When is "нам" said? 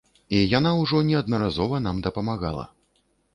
1.89-2.01